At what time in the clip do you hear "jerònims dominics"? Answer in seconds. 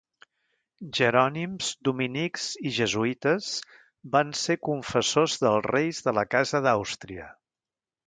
0.99-2.47